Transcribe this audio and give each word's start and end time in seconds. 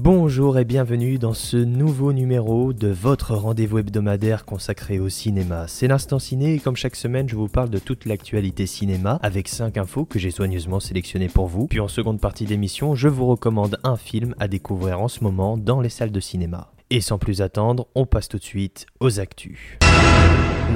Bonjour 0.00 0.56
et 0.60 0.64
bienvenue 0.64 1.18
dans 1.18 1.34
ce 1.34 1.56
nouveau 1.56 2.12
numéro 2.12 2.72
de 2.72 2.86
votre 2.86 3.34
rendez-vous 3.34 3.78
hebdomadaire 3.78 4.44
consacré 4.44 5.00
au 5.00 5.08
cinéma. 5.08 5.66
C'est 5.66 5.88
l'instant 5.88 6.20
ciné 6.20 6.54
et 6.54 6.60
comme 6.60 6.76
chaque 6.76 6.94
semaine 6.94 7.28
je 7.28 7.34
vous 7.34 7.48
parle 7.48 7.68
de 7.68 7.80
toute 7.80 8.04
l'actualité 8.04 8.66
cinéma 8.66 9.18
avec 9.24 9.48
5 9.48 9.76
infos 9.76 10.04
que 10.04 10.20
j'ai 10.20 10.30
soigneusement 10.30 10.78
sélectionnées 10.78 11.26
pour 11.26 11.48
vous. 11.48 11.66
Puis 11.66 11.80
en 11.80 11.88
seconde 11.88 12.20
partie 12.20 12.44
d'émission 12.44 12.94
je 12.94 13.08
vous 13.08 13.26
recommande 13.26 13.80
un 13.82 13.96
film 13.96 14.36
à 14.38 14.46
découvrir 14.46 15.00
en 15.00 15.08
ce 15.08 15.24
moment 15.24 15.58
dans 15.58 15.80
les 15.80 15.88
salles 15.88 16.12
de 16.12 16.20
cinéma. 16.20 16.70
Et 16.90 17.02
sans 17.02 17.18
plus 17.18 17.42
attendre, 17.42 17.86
on 17.94 18.06
passe 18.06 18.28
tout 18.28 18.38
de 18.38 18.44
suite 18.44 18.86
aux 19.00 19.20
actus. 19.20 19.76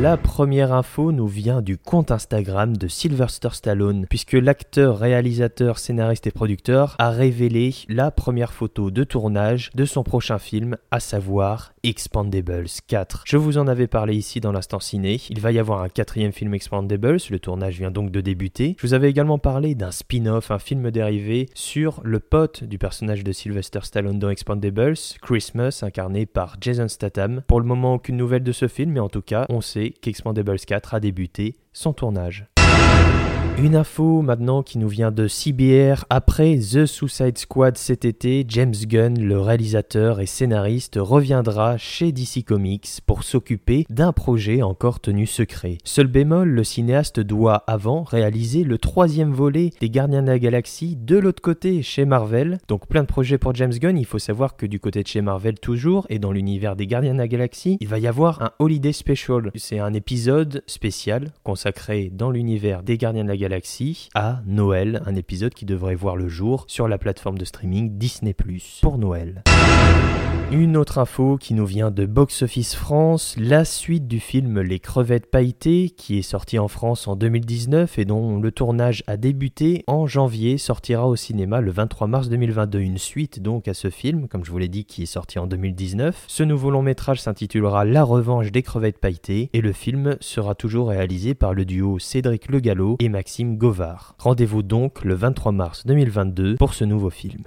La 0.00 0.16
première 0.16 0.72
info 0.72 1.10
nous 1.10 1.26
vient 1.26 1.62
du 1.62 1.78
compte 1.78 2.10
Instagram 2.10 2.76
de 2.76 2.88
Sylvester 2.88 3.48
Stallone, 3.52 4.06
puisque 4.08 4.32
l'acteur, 4.32 4.98
réalisateur, 4.98 5.78
scénariste 5.78 6.26
et 6.26 6.30
producteur 6.30 6.96
a 6.98 7.10
révélé 7.10 7.74
la 7.88 8.10
première 8.10 8.52
photo 8.52 8.90
de 8.90 9.04
tournage 9.04 9.70
de 9.74 9.84
son 9.86 10.02
prochain 10.02 10.38
film, 10.38 10.76
à 10.90 11.00
savoir 11.00 11.71
Expandables 11.84 12.68
4. 12.86 13.24
Je 13.27 13.36
vous 13.36 13.59
en 13.59 13.66
avais 13.66 13.88
parlé 13.88 14.14
ici 14.14 14.38
dans 14.38 14.52
l'instant 14.52 14.78
ciné. 14.78 15.20
Il 15.30 15.41
va 15.41 15.50
y 15.50 15.59
avoir 15.59 15.82
un 15.82 15.88
quatrième 15.88 16.30
film 16.30 16.55
Expandables, 16.55 17.18
le 17.28 17.38
tournage 17.41 17.78
vient 17.78 17.91
donc 17.91 18.12
de 18.12 18.20
débuter. 18.20 18.77
Je 18.78 18.86
vous 18.86 18.95
avais 18.95 19.10
également 19.10 19.38
parlé 19.38 19.74
d'un 19.74 19.91
spin-off, 19.91 20.52
un 20.52 20.60
film 20.60 20.92
dérivé 20.92 21.48
sur 21.55 22.00
le 22.05 22.20
pote 22.20 22.62
du 22.62 22.78
personnage 22.78 23.24
de 23.24 23.33
Sylvester 23.33 23.80
Stallone 23.83 24.20
dans 24.20 24.30
Expandables, 24.30 24.94
Christmas, 25.22 25.80
incarné 25.83 26.25
par 26.25 26.56
Jason 26.60 26.86
Statham. 26.86 27.42
Pour 27.48 27.58
le 27.58 27.66
moment, 27.66 27.94
aucune 27.94 28.16
nouvelle 28.16 28.44
de 28.44 28.53
ce 28.53 28.69
film, 28.69 28.92
mais 28.92 29.00
en 29.00 29.08
tout 29.08 29.22
cas, 29.22 29.47
on 29.48 29.60
sait 29.60 29.91
qu'Expandables 29.91 30.60
4 30.60 30.94
a 30.94 31.00
débuté 31.00 31.56
son 31.72 31.92
tournage. 31.92 32.47
Une 33.58 33.77
info 33.77 34.22
maintenant 34.22 34.62
qui 34.62 34.78
nous 34.78 34.89
vient 34.89 35.12
de 35.12 35.28
CBR. 35.28 36.06
Après 36.08 36.56
The 36.56 36.86
Suicide 36.86 37.36
Squad 37.36 37.77
cet 37.77 38.06
été, 38.06 38.44
James 38.48 38.75
Gunn, 38.86 39.20
le 39.20 39.39
réalisateur 39.39 40.20
et 40.20 40.27
scénariste, 40.27 40.98
reviendra 40.98 41.77
chez 41.77 42.12
DC 42.12 42.44
Comics 42.47 42.89
pour 43.06 43.22
s'occuper 43.22 43.84
d'un 43.91 44.12
projet 44.12 44.62
encore 44.62 45.00
tenu 45.00 45.27
secret. 45.27 45.78
Seul 45.84 46.06
bémol, 46.06 46.48
le 46.48 46.64
cinéaste 46.64 47.20
doit 47.20 47.62
avant 47.67 48.03
réaliser 48.03 48.64
le 48.64 48.78
troisième 48.78 49.33
volet 49.33 49.70
des 49.81 49.91
Gardiens 49.91 50.22
de 50.22 50.28
la 50.28 50.39
Galaxie 50.39 50.97
de 50.97 51.19
l'autre 51.19 51.42
côté 51.42 51.83
chez 51.83 52.06
Marvel. 52.06 52.59
Donc 52.69 52.89
plein 52.89 53.03
de 53.03 53.06
projets 53.09 53.39
pour 53.39 53.55
James 53.55 53.75
Gunn. 53.75 53.98
Il 53.98 54.06
faut 54.06 54.19
savoir 54.19 54.56
que 54.56 54.66
du 54.66 54.81
côté 54.81 55.03
de 55.03 55.09
chez 55.09 55.20
Marvel 55.20 55.61
toujours 55.61 56.06
et 56.09 56.19
dans 56.19 56.33
l'univers 56.33 56.75
des 56.75 56.87
Gardiens 56.87 57.12
de 57.12 57.19
la 57.19 57.28
Galaxie, 57.28 57.77
il 57.81 57.89
va 57.89 57.98
y 57.98 58.09
avoir 58.09 58.42
un 58.42 58.53
Holiday 58.59 58.92
Special. 58.92 59.53
C'est 59.55 59.78
un 59.78 59.92
épisode 59.92 60.64
spécial 60.66 61.33
consacré 61.44 62.11
dans 62.12 62.31
l'univers 62.31 62.83
des 62.83 62.97
Gardiens 62.97 63.22
de 63.22 63.28
la 63.28 63.37
Galaxie 63.37 63.41
à 64.14 64.40
Noël, 64.46 65.02
un 65.06 65.16
épisode 65.16 65.54
qui 65.54 65.64
devrait 65.64 65.94
voir 65.94 66.16
le 66.16 66.28
jour 66.28 66.64
sur 66.68 66.88
la 66.88 66.98
plateforme 66.98 67.38
de 67.38 67.44
streaming 67.44 67.98
Disney⁇ 67.98 68.32
pour 68.80 68.98
Noël. 68.98 69.42
Une 70.53 70.77
autre 70.77 70.98
info 70.98 71.39
qui 71.39 71.55
nous 71.55 71.64
vient 71.64 71.91
de 71.91 72.05
Box 72.05 72.42
Office 72.42 72.75
France, 72.75 73.36
la 73.39 73.64
suite 73.64 74.06
du 74.06 74.20
film 74.20 74.61
Les 74.61 74.81
crevettes 74.81 75.31
pailletées, 75.31 75.89
qui 75.89 76.19
est 76.19 76.22
sorti 76.22 76.59
en 76.59 76.69
France 76.69 77.09
en 77.09 77.17
2019 77.17 77.98
et 77.98 78.05
dont 78.05 78.39
le 78.39 78.53
tournage 78.53 79.03
a 79.06 79.17
débuté 79.17 79.83
en 79.86 80.06
janvier, 80.06 80.59
sortira 80.59 81.09
au 81.09 81.17
cinéma 81.17 81.62
le 81.62 81.70
23 81.70 82.06
mars 82.06 82.28
2022. 82.28 82.81
Une 82.81 82.98
suite 82.98 83.41
donc 83.41 83.67
à 83.67 83.72
ce 83.72 83.89
film, 83.89 84.28
comme 84.28 84.44
je 84.44 84.50
vous 84.50 84.59
l'ai 84.59 84.69
dit, 84.69 84.84
qui 84.84 85.05
est 85.05 85.06
sorti 85.06 85.39
en 85.39 85.47
2019. 85.47 86.25
Ce 86.28 86.42
nouveau 86.42 86.70
long 86.70 86.83
métrage 86.83 87.22
s'intitulera 87.22 87.87
La 87.87 88.05
revanche 88.05 88.53
des 88.53 88.62
crevettes 88.62 88.99
pailletées 88.99 89.49
et 89.55 89.62
le 89.62 89.72
film 89.72 90.19
sera 90.21 90.55
toujours 90.55 90.88
réalisé 90.88 91.32
par 91.32 91.55
le 91.55 91.65
duo 91.65 91.99
Cédric 91.99 92.50
Le 92.50 92.60
Gallo 92.60 92.97
et 93.00 93.09
Maxime 93.09 93.56
Govard. 93.56 94.16
Rendez-vous 94.19 94.62
donc 94.62 95.03
le 95.03 95.15
23 95.15 95.53
mars 95.53 95.87
2022 95.87 96.56
pour 96.56 96.75
ce 96.75 96.84
nouveau 96.84 97.09
film. 97.09 97.43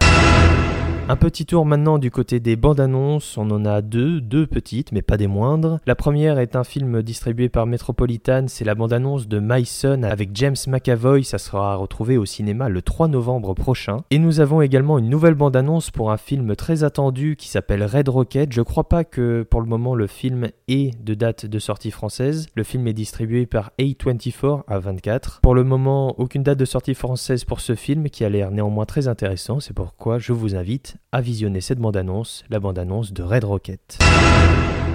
Un 1.07 1.17
petit 1.17 1.45
tour 1.45 1.67
maintenant 1.67 1.99
du 1.99 2.09
côté 2.09 2.39
des 2.39 2.55
bandes 2.55 2.79
annonces, 2.79 3.37
on 3.37 3.51
en 3.51 3.63
a 3.63 3.83
deux, 3.83 4.19
deux 4.19 4.47
petites 4.47 4.91
mais 4.91 5.03
pas 5.03 5.17
des 5.17 5.27
moindres. 5.27 5.79
La 5.85 5.93
première 5.93 6.39
est 6.39 6.55
un 6.55 6.63
film 6.63 7.03
distribué 7.03 7.47
par 7.47 7.67
Metropolitan, 7.67 8.45
c'est 8.47 8.65
la 8.65 8.73
bande 8.73 8.91
annonce 8.91 9.27
de 9.27 9.39
My 9.39 9.67
Son 9.67 10.01
avec 10.01 10.31
James 10.33 10.55
McAvoy, 10.65 11.23
ça 11.23 11.37
sera 11.37 11.75
retrouvé 11.75 12.17
au 12.17 12.25
cinéma 12.25 12.69
le 12.69 12.81
3 12.81 13.07
novembre 13.07 13.53
prochain. 13.53 13.97
Et 14.09 14.17
nous 14.17 14.39
avons 14.39 14.63
également 14.63 14.97
une 14.97 15.07
nouvelle 15.07 15.35
bande 15.35 15.55
annonce 15.55 15.91
pour 15.91 16.11
un 16.11 16.17
film 16.17 16.55
très 16.55 16.83
attendu 16.83 17.35
qui 17.35 17.49
s'appelle 17.49 17.83
Red 17.83 18.09
Rocket. 18.09 18.51
Je 18.51 18.63
crois 18.63 18.89
pas 18.89 19.03
que 19.03 19.43
pour 19.43 19.61
le 19.61 19.67
moment 19.67 19.93
le 19.93 20.07
film 20.07 20.49
ait 20.67 20.89
de 21.03 21.13
date 21.13 21.45
de 21.45 21.59
sortie 21.59 21.91
française. 21.91 22.47
Le 22.55 22.63
film 22.63 22.87
est 22.87 22.93
distribué 22.93 23.45
par 23.45 23.73
A24 23.77 24.63
à 24.67 24.79
24. 24.79 25.41
Pour 25.41 25.53
le 25.53 25.63
moment, 25.63 26.19
aucune 26.19 26.41
date 26.41 26.57
de 26.57 26.65
sortie 26.65 26.95
française 26.95 27.43
pour 27.43 27.59
ce 27.59 27.75
film 27.75 28.09
qui 28.09 28.25
a 28.25 28.29
l'air 28.29 28.49
néanmoins 28.49 28.85
très 28.85 29.07
intéressant, 29.07 29.59
c'est 29.59 29.73
pourquoi 29.73 30.17
je 30.17 30.33
vous 30.33 30.55
invite 30.55 30.94
à 31.11 31.21
visionner 31.21 31.61
cette 31.61 31.79
bande-annonce, 31.79 32.43
la 32.49 32.59
bande-annonce 32.59 33.13
de 33.13 33.23
Red 33.23 33.43
Rocket. 33.43 33.99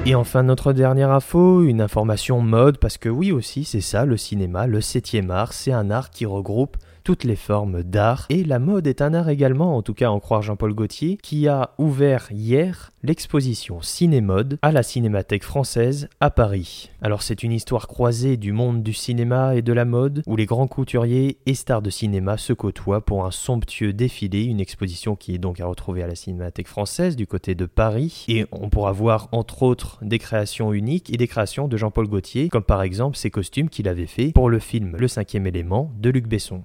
Et 0.07 0.15
enfin 0.15 0.43
notre 0.43 0.73
dernière 0.73 1.11
info, 1.11 1.63
une 1.63 1.81
information 1.81 2.41
mode, 2.41 2.79
parce 2.79 2.97
que 2.97 3.09
oui 3.09 3.33
aussi 3.33 3.65
c'est 3.65 3.81
ça 3.81 4.05
le 4.07 4.17
cinéma, 4.17 4.67
le 4.67 4.81
7 4.81 5.17
art, 5.29 5.53
c'est 5.53 5.73
un 5.73 5.91
art 5.91 6.11
qui 6.11 6.25
regroupe 6.25 6.77
toutes 7.11 7.25
les 7.25 7.35
formes 7.35 7.83
d'art. 7.83 8.27
Et 8.29 8.45
la 8.45 8.61
mode 8.61 8.87
est 8.87 9.03
un 9.03 9.15
art 9.15 9.31
également, 9.31 9.77
en 9.77 9.83
tout 9.83 9.95
cas 9.95 10.11
en 10.11 10.21
croire 10.21 10.43
Jean-Paul 10.43 10.75
Gaultier, 10.75 11.19
qui 11.21 11.49
a 11.49 11.71
ouvert 11.77 12.29
hier 12.31 12.93
l'exposition 13.03 13.83
Cinémode 13.83 14.59
à 14.63 14.71
la 14.71 14.85
Cinémathèque 14.85 15.43
française 15.43 16.09
à 16.21 16.31
Paris. 16.31 16.93
Alors 17.03 17.23
c'est 17.23 17.43
une 17.43 17.51
histoire 17.51 17.89
croisée 17.89 18.37
du 18.37 18.53
monde 18.53 18.85
du 18.85 18.93
cinéma 18.93 19.57
et 19.57 19.63
de 19.63 19.73
la 19.73 19.85
mode, 19.85 20.23
où 20.29 20.37
les 20.37 20.47
grands 20.47 20.69
couturiers 20.69 21.39
et 21.47 21.55
stars 21.55 21.83
de 21.83 21.91
cinéma 21.91 22.37
se 22.37 22.53
côtoient 22.53 23.05
pour 23.05 23.25
un 23.25 23.33
somptueux 23.33 23.93
défilé, 23.93 24.45
une 24.45 24.61
exposition 24.61 25.17
qui 25.17 25.35
est 25.35 25.39
donc 25.39 25.59
à 25.59 25.67
retrouver 25.67 26.05
à 26.05 26.07
la 26.07 26.15
Cinémathèque 26.15 26.69
française 26.69 27.17
du 27.17 27.27
côté 27.27 27.57
de 27.57 27.67
Paris. 27.67 28.25
Et 28.29 28.47
on 28.53 28.69
pourra 28.69 28.93
voir 28.93 29.29
entre 29.33 29.65
autres 29.65 29.99
des 30.03 30.21
créations 30.21 30.73
uniques 30.73 31.13
et 31.13 31.17
des 31.17 31.27
créations 31.27 31.67
de 31.67 31.77
Jean-Paul 31.77 32.07
Gaultier, 32.07 32.51
comme 32.51 32.63
par 32.63 32.83
exemple 32.83 33.17
ses 33.17 33.33
costumes 33.33 33.69
qu'il 33.69 33.89
avait 33.89 34.07
fait 34.07 34.31
pour 34.31 34.49
le 34.49 34.61
film 34.61 34.95
Le 34.97 35.09
cinquième 35.09 35.49
élément 35.49 35.91
de 35.99 36.11
Luc 36.11 36.29
Besson. 36.29 36.63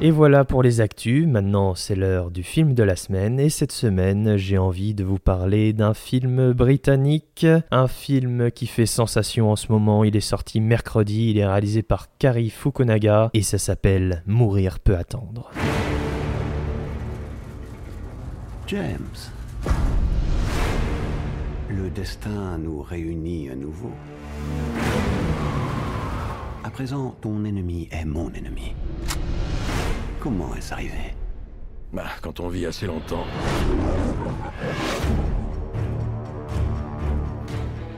Et 0.00 0.12
voilà 0.12 0.44
pour 0.44 0.62
les 0.62 0.80
actus, 0.80 1.26
maintenant 1.26 1.74
c'est 1.74 1.96
l'heure 1.96 2.30
du 2.30 2.44
film 2.44 2.72
de 2.72 2.84
la 2.84 2.94
semaine. 2.94 3.40
Et 3.40 3.48
cette 3.48 3.72
semaine 3.72 4.36
j'ai 4.36 4.56
envie 4.56 4.94
de 4.94 5.02
vous 5.02 5.18
parler 5.18 5.72
d'un 5.72 5.92
film 5.92 6.52
britannique, 6.52 7.44
un 7.72 7.88
film 7.88 8.52
qui 8.52 8.68
fait 8.68 8.86
sensation 8.86 9.50
en 9.50 9.56
ce 9.56 9.72
moment, 9.72 10.04
il 10.04 10.16
est 10.16 10.20
sorti 10.20 10.60
mercredi, 10.60 11.30
il 11.30 11.38
est 11.38 11.46
réalisé 11.46 11.82
par 11.82 12.16
Kari 12.16 12.48
Fukunaga. 12.48 13.30
Et 13.34 13.42
ça 13.42 13.58
s'appelle 13.58 14.22
Mourir 14.26 14.78
peut 14.78 14.96
attendre. 14.96 15.50
James, 18.68 18.98
le 21.70 21.90
destin 21.90 22.56
nous 22.58 22.82
réunit 22.82 23.50
à 23.50 23.56
nouveau. 23.56 23.90
À 26.62 26.70
présent, 26.70 27.16
ton 27.20 27.44
ennemi 27.44 27.88
est 27.90 28.04
mon 28.04 28.30
ennemi. 28.32 28.74
Comment 30.28 30.54
est-ce 30.56 30.74
arrivé 30.74 31.14
Bah, 31.90 32.04
quand 32.20 32.38
on 32.40 32.48
vit 32.48 32.66
assez 32.66 32.86
longtemps. 32.86 33.24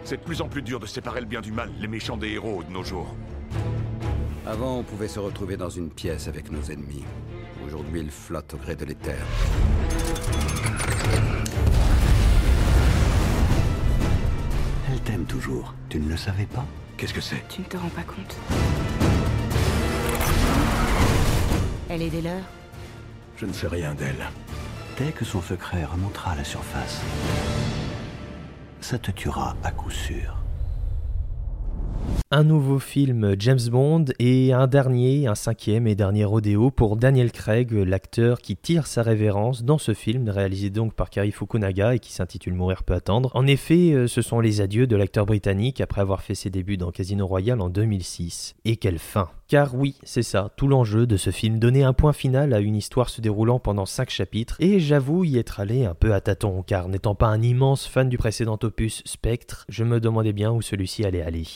C'est 0.05 0.19
de 0.19 0.23
plus 0.23 0.41
en 0.41 0.47
plus 0.49 0.63
dur 0.63 0.79
de 0.79 0.87
séparer 0.87 1.19
le 1.19 1.27
bien 1.27 1.41
du 1.41 1.51
mal, 1.51 1.73
les 1.81 1.89
méchants 1.89 2.17
des 2.17 2.29
héros 2.29 2.63
de 2.63 2.71
nos 2.71 2.85
jours. 2.85 3.17
Avant, 4.47 4.79
on 4.79 4.85
pouvait 4.85 5.09
se 5.09 5.19
retrouver 5.19 5.57
dans 5.57 5.71
une 5.71 5.91
pièce 5.91 6.29
avec 6.29 6.53
nos 6.53 6.63
ennemis. 6.63 7.03
Aujourd'hui, 7.67 7.99
ils 7.99 8.13
flottent 8.13 8.55
au 8.55 8.59
gré 8.59 8.77
de 8.77 8.85
l'éther. 8.85 9.19
Elle 14.89 15.01
t'aime 15.01 15.25
toujours. 15.25 15.75
Tu 15.89 15.99
ne 15.99 16.09
le 16.09 16.17
savais 16.17 16.47
pas 16.47 16.65
Qu'est-ce 16.97 17.13
que 17.13 17.21
c'est? 17.21 17.43
Tu 17.49 17.63
ne 17.63 17.67
te 17.67 17.77
rends 17.77 17.89
pas 17.89 18.05
compte. 18.05 18.37
Elle 21.93 22.03
est 22.03 22.11
des 22.11 22.23
leurs 22.23 22.45
Je 23.37 23.47
ne 23.47 23.53
sais 23.53 23.67
rien 23.67 23.95
d'elle. 23.95 24.29
Dès 24.97 25.11
que 25.11 25.25
son 25.25 25.43
secret 25.43 25.85
remontera 25.85 26.33
à 26.33 26.37
la 26.37 26.45
surface, 26.45 27.03
ça 28.81 28.97
te 28.97 29.11
tuera 29.11 29.57
à 29.65 29.73
coup 29.73 29.91
sûr. 29.91 30.40
Un 32.33 32.45
nouveau 32.45 32.79
film 32.79 33.35
James 33.41 33.59
Bond 33.73 34.05
et 34.21 34.53
un 34.53 34.69
dernier, 34.69 35.27
un 35.27 35.35
cinquième 35.35 35.89
et 35.89 35.97
dernier 35.97 36.25
rodéo 36.25 36.71
pour 36.71 36.95
Daniel 36.95 37.33
Craig, 37.33 37.73
l'acteur 37.73 38.41
qui 38.41 38.55
tire 38.55 38.87
sa 38.87 39.03
révérence 39.03 39.65
dans 39.65 39.79
ce 39.79 39.95
film, 39.95 40.29
réalisé 40.29 40.71
donc 40.71 40.95
par 40.95 41.11
Kari 41.11 41.33
Fukunaga 41.33 41.97
et 41.97 41.99
qui 41.99 42.13
s'intitule 42.13 42.55
Mourir 42.55 42.85
peut 42.85 42.95
attendre. 42.95 43.33
En 43.35 43.49
effet, 43.49 43.95
euh, 43.95 44.07
ce 44.07 44.23
sont 44.23 44.39
les 44.39 44.61
adieux 44.61 44.87
de 44.87 44.95
l'acteur 44.95 45.27
britannique 45.27 45.81
après 45.81 46.03
avoir 46.03 46.23
fait 46.23 46.37
ses 46.37 46.51
débuts 46.51 46.77
dans 46.77 46.93
Casino 46.93 47.27
Royale 47.27 47.61
en 47.61 47.69
2006. 47.69 48.55
Et 48.65 48.77
quelle 48.77 49.01
fin 49.01 49.29
car 49.51 49.75
oui, 49.75 49.97
c'est 50.05 50.23
ça, 50.23 50.53
tout 50.57 50.69
l'enjeu 50.69 51.09
de 51.09 51.17
ce 51.17 51.31
film, 51.31 51.59
donner 51.59 51.83
un 51.83 51.93
point 51.93 52.13
final 52.13 52.55
à 52.55 52.61
une 52.61 52.77
histoire 52.77 53.09
se 53.09 53.21
déroulant 53.21 53.59
pendant 53.59 53.85
5 53.85 54.09
chapitres, 54.09 54.55
et 54.61 54.79
j'avoue 54.79 55.25
y 55.25 55.39
être 55.39 55.59
allé 55.59 55.85
un 55.85 55.95
peu 55.95 56.15
à 56.15 56.21
tâtons, 56.21 56.63
car 56.63 56.89
n'étant 56.89 57.17
pas 57.17 57.27
un 57.27 57.43
immense 57.43 57.89
fan 57.89 58.09
du 58.09 58.17
précédent 58.17 58.61
opus 58.63 59.03
Spectre, 59.07 59.65
je 59.69 59.83
me 59.83 59.99
demandais 59.99 60.33
bien 60.33 60.53
où 60.53 60.63
celui-ci 60.63 61.05
allait 61.05 61.23
aller. 61.23 61.49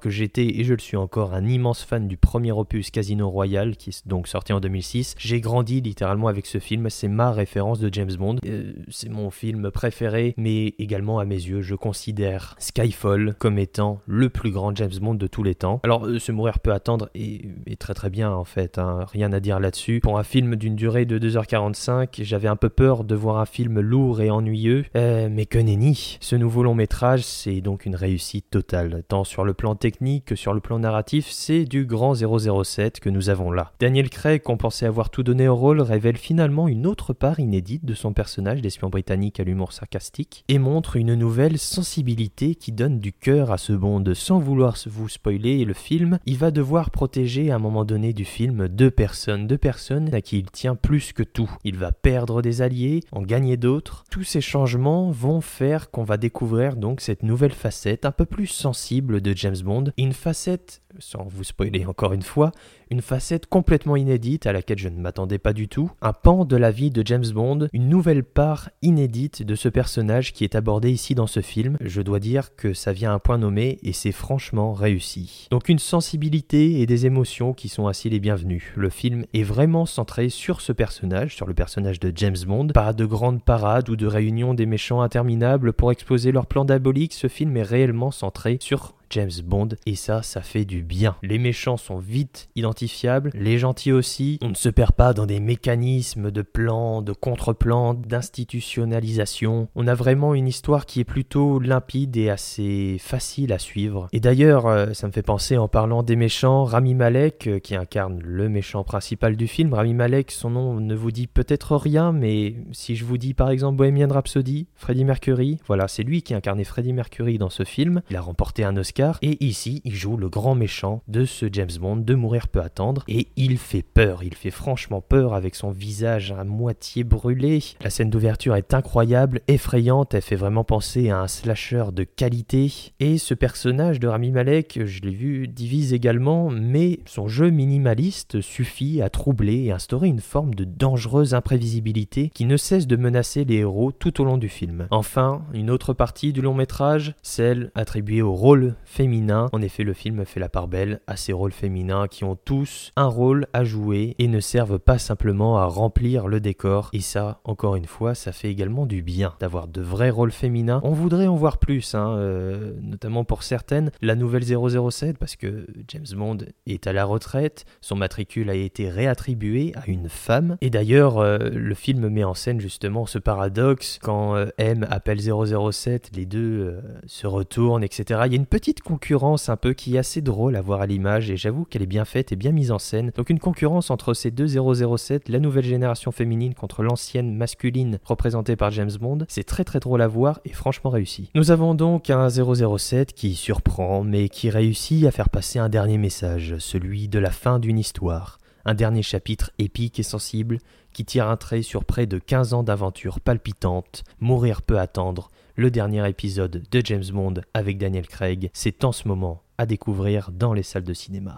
Que 0.00 0.10
j'étais, 0.10 0.58
et 0.58 0.64
je 0.64 0.74
le 0.74 0.78
suis 0.78 0.96
encore, 0.96 1.34
un 1.34 1.46
immense 1.46 1.82
fan 1.82 2.08
du 2.08 2.16
premier 2.16 2.52
opus 2.52 2.90
Casino 2.90 3.28
Royale, 3.28 3.76
qui 3.76 3.90
est 3.90 4.06
donc 4.06 4.28
sorti 4.28 4.52
en 4.52 4.60
2006. 4.60 5.14
J'ai 5.18 5.40
grandi 5.40 5.80
littéralement 5.80 6.28
avec 6.28 6.46
ce 6.46 6.58
film, 6.58 6.90
c'est 6.90 7.08
ma 7.08 7.32
référence 7.32 7.78
de 7.78 7.92
James 7.92 8.14
Bond, 8.18 8.36
euh, 8.46 8.72
c'est 8.88 9.08
mon 9.08 9.30
film 9.30 9.70
préféré, 9.70 10.34
mais 10.36 10.74
également 10.78 11.18
à 11.18 11.24
mes 11.24 11.34
yeux, 11.34 11.62
je 11.62 11.74
considère 11.74 12.54
Skyfall 12.58 13.34
comme 13.38 13.58
étant 13.58 14.00
le 14.06 14.28
plus 14.28 14.50
grand 14.50 14.74
James 14.74 14.90
Bond 15.00 15.14
de 15.14 15.26
tous 15.26 15.42
les 15.42 15.54
temps. 15.54 15.80
Alors, 15.84 16.06
euh, 16.06 16.18
se 16.18 16.32
mourir 16.32 16.60
peut 16.60 16.72
attendre, 16.72 17.08
est, 17.14 17.78
très 17.78 17.94
très 17.94 18.10
bien 18.10 18.32
en 18.32 18.44
fait, 18.44 18.78
hein. 18.78 19.04
rien 19.12 19.32
à 19.32 19.40
dire 19.40 19.60
là-dessus. 19.60 20.00
Pour 20.02 20.18
un 20.18 20.24
film 20.24 20.56
d'une 20.56 20.76
durée 20.76 21.04
de 21.04 21.18
2h45, 21.18 22.22
j'avais 22.22 22.48
un 22.48 22.56
peu 22.56 22.68
peur 22.68 23.04
de 23.04 23.14
voir 23.14 23.38
un 23.38 23.46
film 23.46 23.80
lourd 23.80 24.20
et 24.20 24.30
ennuyeux, 24.30 24.84
euh, 24.96 25.28
mais 25.30 25.46
que 25.46 25.58
nenni. 25.58 26.18
Ce 26.20 26.36
nouveau 26.36 26.62
long 26.62 26.74
métrage, 26.74 27.22
c'est 27.22 27.60
donc 27.60 27.86
une 27.86 27.96
réussite 27.96 28.50
totale, 28.50 29.02
tant 29.08 29.24
sur 29.24 29.44
le 29.44 29.54
plan 29.54 29.74
technique 29.86 30.24
que 30.24 30.34
sur 30.34 30.52
le 30.52 30.58
plan 30.58 30.80
narratif, 30.80 31.28
c'est 31.30 31.64
du 31.64 31.86
grand 31.86 32.16
007 32.16 32.98
que 32.98 33.08
nous 33.08 33.30
avons 33.30 33.52
là. 33.52 33.70
Daniel 33.78 34.10
Craig, 34.10 34.42
qu'on 34.42 34.56
pensait 34.56 34.84
avoir 34.84 35.10
tout 35.10 35.22
donné 35.22 35.46
au 35.46 35.54
rôle, 35.54 35.80
révèle 35.80 36.16
finalement 36.16 36.66
une 36.66 36.88
autre 36.88 37.12
part 37.12 37.38
inédite 37.38 37.84
de 37.84 37.94
son 37.94 38.12
personnage 38.12 38.60
d'espion 38.60 38.88
britannique 38.88 39.38
à 39.38 39.44
l'humour 39.44 39.72
sarcastique 39.72 40.44
et 40.48 40.58
montre 40.58 40.96
une 40.96 41.14
nouvelle 41.14 41.56
sensibilité 41.56 42.56
qui 42.56 42.72
donne 42.72 42.98
du 42.98 43.12
cœur 43.12 43.52
à 43.52 43.58
ce 43.58 43.74
Bond. 43.74 44.02
Sans 44.14 44.40
vouloir 44.40 44.76
vous 44.86 45.08
spoiler 45.08 45.64
le 45.64 45.72
film, 45.72 46.18
il 46.26 46.36
va 46.36 46.50
devoir 46.50 46.90
protéger 46.90 47.52
à 47.52 47.54
un 47.54 47.60
moment 47.60 47.84
donné 47.84 48.12
du 48.12 48.24
film 48.24 48.66
deux 48.66 48.90
personnes, 48.90 49.46
deux 49.46 49.56
personnes 49.56 50.12
à 50.12 50.20
qui 50.20 50.40
il 50.40 50.50
tient 50.50 50.74
plus 50.74 51.12
que 51.12 51.22
tout. 51.22 51.50
Il 51.62 51.76
va 51.76 51.92
perdre 51.92 52.42
des 52.42 52.60
alliés, 52.60 53.04
en 53.12 53.22
gagner 53.22 53.56
d'autres. 53.56 54.02
Tous 54.10 54.24
ces 54.24 54.40
changements 54.40 55.12
vont 55.12 55.40
faire 55.40 55.92
qu'on 55.92 56.02
va 56.02 56.16
découvrir 56.16 56.74
donc 56.74 57.00
cette 57.00 57.22
nouvelle 57.22 57.52
facette 57.52 58.04
un 58.04 58.10
peu 58.10 58.26
plus 58.26 58.48
sensible 58.48 59.20
de 59.20 59.36
James 59.36 59.62
Bond, 59.64 59.75
une 59.96 60.12
facette 60.12 60.82
sans 60.98 61.24
vous 61.24 61.44
spoiler 61.44 61.86
encore 61.86 62.12
une 62.12 62.22
fois, 62.22 62.52
une 62.90 63.02
facette 63.02 63.46
complètement 63.46 63.96
inédite 63.96 64.46
à 64.46 64.52
laquelle 64.52 64.78
je 64.78 64.88
ne 64.88 65.00
m'attendais 65.00 65.38
pas 65.38 65.52
du 65.52 65.68
tout, 65.68 65.90
un 66.02 66.12
pan 66.12 66.44
de 66.44 66.56
la 66.56 66.70
vie 66.70 66.90
de 66.90 67.02
James 67.04 67.26
Bond, 67.34 67.68
une 67.72 67.88
nouvelle 67.88 68.22
part 68.22 68.70
inédite 68.82 69.42
de 69.42 69.54
ce 69.54 69.68
personnage 69.68 70.32
qui 70.32 70.44
est 70.44 70.54
abordé 70.54 70.90
ici 70.90 71.14
dans 71.14 71.26
ce 71.26 71.40
film. 71.40 71.76
Je 71.80 72.02
dois 72.02 72.20
dire 72.20 72.54
que 72.56 72.74
ça 72.74 72.92
vient 72.92 73.10
à 73.10 73.14
un 73.14 73.18
point 73.18 73.38
nommé 73.38 73.78
et 73.82 73.92
c'est 73.92 74.12
franchement 74.12 74.72
réussi. 74.72 75.48
Donc 75.50 75.68
une 75.68 75.78
sensibilité 75.78 76.80
et 76.80 76.86
des 76.86 77.06
émotions 77.06 77.52
qui 77.52 77.68
sont 77.68 77.88
ainsi 77.88 78.08
les 78.10 78.20
bienvenues. 78.20 78.72
Le 78.76 78.90
film 78.90 79.24
est 79.34 79.42
vraiment 79.42 79.86
centré 79.86 80.28
sur 80.28 80.60
ce 80.60 80.72
personnage, 80.72 81.34
sur 81.34 81.46
le 81.46 81.54
personnage 81.54 82.00
de 82.00 82.12
James 82.14 82.36
Bond. 82.46 82.68
Pas 82.68 82.92
de 82.92 83.04
grandes 83.04 83.42
parades 83.42 83.88
ou 83.88 83.96
de 83.96 84.06
réunions 84.06 84.54
des 84.54 84.66
méchants 84.66 85.00
interminables 85.00 85.72
pour 85.72 85.92
exposer 85.92 86.32
leur 86.32 86.46
plan 86.46 86.64
diabolique, 86.64 87.14
ce 87.14 87.28
film 87.28 87.56
est 87.56 87.62
réellement 87.62 88.10
centré 88.10 88.58
sur 88.60 88.94
James 89.10 89.30
Bond 89.44 89.68
et 89.86 89.94
ça, 89.94 90.22
ça 90.22 90.42
fait 90.42 90.64
du 90.64 90.82
bien. 90.86 91.16
Les 91.22 91.38
méchants 91.38 91.76
sont 91.76 91.98
vite 91.98 92.48
identifiables, 92.56 93.30
les 93.34 93.58
gentils 93.58 93.92
aussi. 93.92 94.38
On 94.42 94.48
ne 94.48 94.54
se 94.54 94.68
perd 94.68 94.92
pas 94.92 95.12
dans 95.12 95.26
des 95.26 95.40
mécanismes 95.40 96.30
de 96.30 96.42
plans, 96.42 97.02
de 97.02 97.12
contre-plans, 97.12 97.94
d'institutionnalisation. 97.94 99.68
On 99.74 99.86
a 99.86 99.94
vraiment 99.94 100.34
une 100.34 100.46
histoire 100.46 100.86
qui 100.86 101.00
est 101.00 101.04
plutôt 101.04 101.58
limpide 101.58 102.16
et 102.16 102.30
assez 102.30 102.96
facile 103.00 103.52
à 103.52 103.58
suivre. 103.58 104.08
Et 104.12 104.20
d'ailleurs, 104.20 104.66
euh, 104.66 104.92
ça 104.92 105.06
me 105.06 105.12
fait 105.12 105.22
penser 105.22 105.56
en 105.56 105.68
parlant 105.68 106.02
des 106.02 106.16
méchants, 106.16 106.64
Rami 106.64 106.94
Malek, 106.94 107.46
euh, 107.46 107.58
qui 107.58 107.74
incarne 107.74 108.20
le 108.22 108.48
méchant 108.48 108.84
principal 108.84 109.36
du 109.36 109.48
film. 109.48 109.74
Rami 109.74 109.94
Malek, 109.94 110.30
son 110.30 110.50
nom 110.50 110.80
ne 110.80 110.94
vous 110.94 111.10
dit 111.10 111.26
peut-être 111.26 111.76
rien, 111.76 112.12
mais 112.12 112.54
si 112.72 112.96
je 112.96 113.04
vous 113.04 113.18
dis 113.18 113.34
par 113.34 113.50
exemple 113.50 113.76
Bohemian 113.76 114.08
Rhapsody, 114.08 114.68
Freddie 114.74 115.04
Mercury, 115.04 115.58
voilà, 115.66 115.88
c'est 115.88 116.02
lui 116.02 116.22
qui 116.22 116.34
incarnait 116.34 116.64
Freddie 116.64 116.92
Mercury 116.92 117.38
dans 117.38 117.50
ce 117.50 117.64
film. 117.64 118.02
Il 118.10 118.16
a 118.16 118.20
remporté 118.20 118.64
un 118.64 118.76
Oscar 118.76 119.18
et 119.22 119.44
ici, 119.44 119.82
il 119.84 119.94
joue 119.94 120.16
le 120.16 120.28
grand 120.28 120.54
méchant 120.54 120.75
de 121.08 121.24
ce 121.24 121.46
James 121.52 121.70
Bond, 121.80 121.96
de 121.96 122.14
Mourir 122.14 122.48
peut 122.48 122.60
attendre, 122.60 123.04
et 123.08 123.28
il 123.36 123.58
fait 123.58 123.82
peur, 123.82 124.22
il 124.22 124.34
fait 124.34 124.50
franchement 124.50 125.00
peur 125.00 125.34
avec 125.34 125.54
son 125.54 125.70
visage 125.70 126.32
à 126.32 126.44
moitié 126.44 127.04
brûlé. 127.04 127.62
La 127.80 127.90
scène 127.90 128.10
d'ouverture 128.10 128.56
est 128.56 128.74
incroyable, 128.74 129.40
effrayante, 129.48 130.14
elle 130.14 130.22
fait 130.22 130.36
vraiment 130.36 130.64
penser 130.64 131.10
à 131.10 131.20
un 131.20 131.28
slasher 131.28 131.86
de 131.92 132.04
qualité, 132.04 132.92
et 133.00 133.18
ce 133.18 133.34
personnage 133.34 134.00
de 134.00 134.08
Rami 134.08 134.30
Malek, 134.30 134.80
je 134.84 135.00
l'ai 135.02 135.14
vu, 135.14 135.48
divise 135.48 135.92
également, 135.92 136.50
mais 136.50 137.00
son 137.06 137.28
jeu 137.28 137.50
minimaliste 137.50 138.40
suffit 138.40 139.00
à 139.00 139.10
troubler 139.10 139.64
et 139.64 139.72
instaurer 139.72 140.08
une 140.08 140.20
forme 140.20 140.54
de 140.54 140.64
dangereuse 140.64 141.34
imprévisibilité 141.34 142.30
qui 142.34 142.44
ne 142.44 142.56
cesse 142.56 142.86
de 142.86 142.96
menacer 142.96 143.44
les 143.44 143.56
héros 143.56 143.92
tout 143.92 144.20
au 144.20 144.24
long 144.24 144.38
du 144.38 144.48
film. 144.48 144.88
Enfin, 144.90 145.42
une 145.52 145.70
autre 145.70 145.92
partie 145.92 146.32
du 146.32 146.40
long 146.40 146.54
métrage, 146.54 147.14
celle 147.22 147.70
attribuée 147.74 148.22
au 148.22 148.34
rôle 148.34 148.74
féminin. 148.84 149.48
En 149.52 149.62
effet, 149.62 149.84
le 149.84 149.92
film 149.92 150.24
fait 150.24 150.40
la 150.40 150.48
part 150.56 150.68
belle 150.68 151.00
à 151.06 151.16
ces 151.16 151.34
rôles 151.34 151.52
féminins 151.52 152.08
qui 152.08 152.24
ont 152.24 152.34
tous 152.34 152.90
un 152.96 153.08
rôle 153.08 153.46
à 153.52 153.62
jouer 153.62 154.14
et 154.18 154.26
ne 154.26 154.40
servent 154.40 154.78
pas 154.78 154.96
simplement 154.96 155.58
à 155.58 155.66
remplir 155.66 156.28
le 156.28 156.40
décor. 156.40 156.88
Et 156.94 157.02
ça, 157.02 157.42
encore 157.44 157.76
une 157.76 157.84
fois, 157.84 158.14
ça 158.14 158.32
fait 158.32 158.48
également 158.48 158.86
du 158.86 159.02
bien 159.02 159.34
d'avoir 159.38 159.68
de 159.68 159.82
vrais 159.82 160.08
rôles 160.08 160.32
féminins. 160.32 160.80
On 160.82 160.92
voudrait 160.92 161.26
en 161.26 161.36
voir 161.36 161.58
plus, 161.58 161.94
hein, 161.94 162.16
euh, 162.16 162.72
notamment 162.80 163.22
pour 163.22 163.42
certaines. 163.42 163.90
La 164.00 164.14
nouvelle 164.14 164.44
007, 164.44 165.18
parce 165.18 165.36
que 165.36 165.66
James 165.88 166.06
Bond 166.16 166.38
est 166.66 166.86
à 166.86 166.94
la 166.94 167.04
retraite, 167.04 167.66
son 167.82 167.96
matricule 167.96 168.48
a 168.48 168.54
été 168.54 168.88
réattribué 168.88 169.74
à 169.74 169.82
une 169.86 170.08
femme. 170.08 170.56
Et 170.62 170.70
d'ailleurs, 170.70 171.18
euh, 171.18 171.36
le 171.50 171.74
film 171.74 172.08
met 172.08 172.24
en 172.24 172.32
scène 172.32 172.60
justement 172.62 173.04
ce 173.04 173.18
paradoxe 173.18 173.98
quand 174.00 174.34
euh, 174.36 174.46
M 174.56 174.86
appelle 174.88 175.20
007, 175.20 176.12
les 176.16 176.24
deux 176.24 176.80
se 177.04 177.26
retournent, 177.26 177.84
etc. 177.84 178.20
Il 178.24 178.32
y 178.32 178.36
a 178.36 178.38
une 178.38 178.46
petite 178.46 178.80
concurrence 178.80 179.50
un 179.50 179.58
peu 179.58 179.74
qui 179.74 179.96
est 179.96 179.98
assez 179.98 180.22
à 180.54 180.60
voir 180.60 180.80
à 180.80 180.86
l'image 180.86 181.30
et 181.30 181.36
j'avoue 181.36 181.64
qu'elle 181.64 181.82
est 181.82 181.86
bien 181.86 182.04
faite 182.04 182.30
et 182.30 182.36
bien 182.36 182.52
mise 182.52 182.70
en 182.70 182.78
scène. 182.78 183.10
Donc 183.16 183.30
une 183.30 183.40
concurrence 183.40 183.90
entre 183.90 184.14
ces 184.14 184.30
deux 184.30 184.46
007, 184.46 185.28
la 185.28 185.40
nouvelle 185.40 185.64
génération 185.64 186.12
féminine 186.12 186.54
contre 186.54 186.82
l'ancienne 186.82 187.34
masculine 187.34 187.98
représentée 188.04 188.54
par 188.54 188.70
James 188.70 188.92
Bond, 189.00 189.24
c'est 189.28 189.44
très 189.44 189.64
très 189.64 189.80
drôle 189.80 190.02
à 190.02 190.06
voir 190.06 190.40
et 190.44 190.52
franchement 190.52 190.90
réussi. 190.90 191.30
Nous 191.34 191.50
avons 191.50 191.74
donc 191.74 192.10
un 192.10 192.28
007 192.28 193.12
qui 193.14 193.34
surprend 193.34 194.04
mais 194.04 194.28
qui 194.28 194.50
réussit 194.50 195.06
à 195.06 195.10
faire 195.10 195.30
passer 195.30 195.58
un 195.58 195.68
dernier 195.68 195.98
message, 195.98 196.56
celui 196.58 197.08
de 197.08 197.18
la 197.18 197.30
fin 197.30 197.58
d'une 197.58 197.78
histoire. 197.78 198.38
Un 198.64 198.74
dernier 198.74 199.02
chapitre 199.02 199.52
épique 199.58 199.98
et 199.98 200.02
sensible 200.02 200.58
qui 200.92 201.04
tire 201.04 201.28
un 201.28 201.36
trait 201.36 201.62
sur 201.62 201.84
près 201.84 202.06
de 202.06 202.18
15 202.18 202.54
ans 202.54 202.62
d'aventures 202.62 203.20
palpitantes, 203.20 204.02
mourir 204.18 204.62
peut 204.62 204.78
attendre, 204.78 205.30
le 205.56 205.70
dernier 205.70 206.06
épisode 206.08 206.64
de 206.70 206.82
James 206.84 207.04
Bond 207.12 207.34
avec 207.54 207.78
Daniel 207.78 208.06
Craig, 208.06 208.50
c'est 208.52 208.84
en 208.84 208.92
ce 208.92 209.08
moment 209.08 209.42
à 209.58 209.66
découvrir 209.66 210.30
dans 210.32 210.52
les 210.52 210.62
salles 210.62 210.84
de 210.84 210.94
cinéma. 210.94 211.36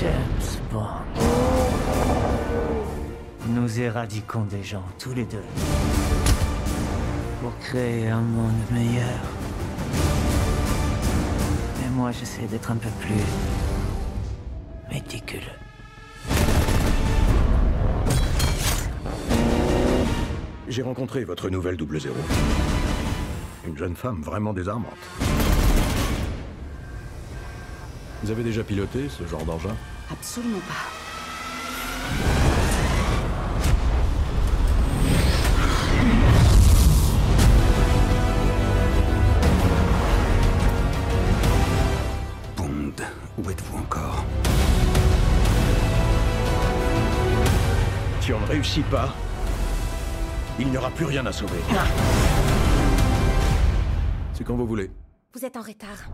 James 0.00 0.60
Bond. 0.72 0.86
Nous 3.48 3.80
éradiquons 3.80 4.44
des 4.44 4.62
gens 4.62 4.84
tous 4.98 5.14
les 5.14 5.24
deux 5.24 5.44
pour 7.40 7.56
créer 7.58 8.08
un 8.08 8.20
monde 8.20 8.52
meilleur. 8.70 9.20
Et 11.84 11.90
moi, 11.90 12.10
j'essaie 12.12 12.46
d'être 12.46 12.70
un 12.70 12.76
peu 12.76 12.88
plus 13.00 13.14
méticuleux. 14.92 15.42
J'ai 20.68 20.82
rencontré 20.82 21.24
votre 21.24 21.50
nouvelle 21.50 21.76
double 21.76 22.00
zéro. 22.00 22.16
Une 23.66 23.76
jeune 23.76 23.94
femme 23.94 24.22
vraiment 24.22 24.52
désarmante. 24.52 25.51
Vous 28.22 28.30
avez 28.30 28.44
déjà 28.44 28.62
piloté 28.62 29.08
ce 29.08 29.26
genre 29.26 29.44
d'engin 29.44 29.76
Absolument 30.10 30.60
pas. 30.60 30.88
Bond, 42.56 42.92
où 43.38 43.50
êtes-vous 43.50 43.78
encore 43.78 44.24
Si 48.20 48.32
on 48.32 48.40
ne 48.40 48.46
réussit 48.46 48.84
pas, 48.86 49.12
il 50.60 50.68
n'y 50.68 50.76
aura 50.76 50.90
plus 50.90 51.06
rien 51.06 51.26
à 51.26 51.32
sauver. 51.32 51.58
C'est 54.32 54.44
quand 54.44 54.54
vous 54.54 54.66
voulez. 54.66 54.90
Vous 55.34 55.44
êtes 55.44 55.56
en 55.56 55.62
retard. 55.62 56.08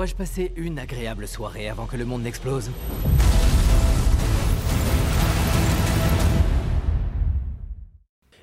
Pourrais-je 0.00 0.14
passer 0.14 0.50
une 0.56 0.78
agréable 0.78 1.28
soirée 1.28 1.68
avant 1.68 1.84
que 1.84 1.98
le 1.98 2.06
monde 2.06 2.22
n'explose? 2.22 2.70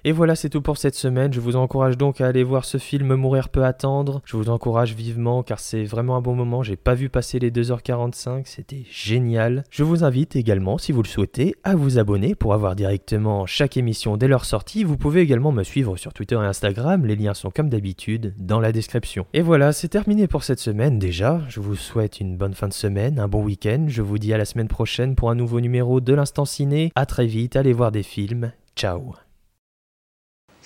Et 0.07 0.13
voilà, 0.13 0.37
c'est 0.37 0.47
tout 0.47 0.61
pour 0.61 0.77
cette 0.77 0.95
semaine. 0.95 1.33
Je 1.33 1.41
vous 1.41 1.57
encourage 1.57 1.97
donc 1.97 2.21
à 2.21 2.27
aller 2.27 2.45
voir 2.45 2.63
ce 2.63 2.77
film 2.77 3.15
Mourir 3.15 3.49
peut 3.49 3.65
attendre. 3.65 4.21
Je 4.23 4.37
vous 4.37 4.47
encourage 4.47 4.93
vivement 4.93 5.43
car 5.43 5.59
c'est 5.59 5.83
vraiment 5.83 6.15
un 6.15 6.21
bon 6.21 6.33
moment. 6.33 6.63
J'ai 6.63 6.77
pas 6.77 6.93
vu 6.93 7.09
passer 7.09 7.39
les 7.39 7.51
2h45, 7.51 8.43
c'était 8.45 8.85
génial. 8.89 9.65
Je 9.69 9.83
vous 9.83 10.05
invite 10.05 10.37
également, 10.37 10.77
si 10.77 10.93
vous 10.93 11.01
le 11.01 11.09
souhaitez, 11.09 11.55
à 11.65 11.75
vous 11.75 11.99
abonner 11.99 12.35
pour 12.35 12.53
avoir 12.53 12.77
directement 12.77 13.45
chaque 13.45 13.75
émission 13.75 14.15
dès 14.15 14.29
leur 14.29 14.45
sortie. 14.45 14.85
Vous 14.85 14.95
pouvez 14.95 15.19
également 15.19 15.51
me 15.51 15.63
suivre 15.63 15.97
sur 15.97 16.13
Twitter 16.13 16.35
et 16.35 16.45
Instagram. 16.45 17.05
Les 17.05 17.17
liens 17.17 17.33
sont 17.33 17.51
comme 17.51 17.67
d'habitude 17.67 18.33
dans 18.37 18.61
la 18.61 18.71
description. 18.71 19.25
Et 19.33 19.41
voilà, 19.41 19.73
c'est 19.73 19.89
terminé 19.89 20.27
pour 20.27 20.45
cette 20.45 20.61
semaine 20.61 20.99
déjà. 20.99 21.41
Je 21.49 21.59
vous 21.59 21.75
souhaite 21.75 22.21
une 22.21 22.37
bonne 22.37 22.53
fin 22.53 22.69
de 22.69 22.73
semaine, 22.73 23.19
un 23.19 23.27
bon 23.27 23.43
week-end. 23.43 23.87
Je 23.89 24.01
vous 24.01 24.19
dis 24.19 24.33
à 24.33 24.37
la 24.37 24.45
semaine 24.45 24.69
prochaine 24.69 25.15
pour 25.15 25.31
un 25.31 25.35
nouveau 25.35 25.59
numéro 25.59 25.99
de 25.99 26.13
l'Instant 26.13 26.45
Ciné. 26.45 26.93
À 26.95 27.05
très 27.05 27.25
vite, 27.25 27.57
allez 27.57 27.73
voir 27.73 27.91
des 27.91 28.03
films. 28.03 28.53
Ciao 28.73 29.15